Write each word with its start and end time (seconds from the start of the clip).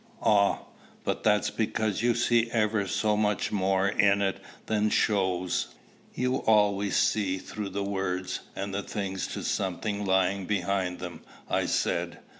"Ah! 0.23 0.63
but 1.03 1.21
that's 1.21 1.51
because 1.51 2.01
you 2.01 2.15
see 2.15 2.49
ever 2.49 2.87
so 2.87 3.15
much 3.15 3.51
more 3.51 3.87
in 3.87 4.19
it 4.23 4.39
than 4.65 4.89
shows. 4.89 5.75
You 6.15 6.37
always 6.37 6.95
see 6.97 7.37
through 7.37 7.69
the 7.69 7.83
words 7.83 8.39
and 8.55 8.73
the 8.73 8.81
things 8.81 9.27
to 9.27 9.43
something 9.43 10.03
lying 10.03 10.47
behind 10.47 10.97
them," 10.97 11.21
I 11.47 11.67
said. 11.67 12.17